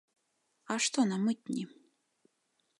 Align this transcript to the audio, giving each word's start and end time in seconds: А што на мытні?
А 0.73 0.77
што 0.87 1.05
на 1.11 1.17
мытні? 1.27 1.63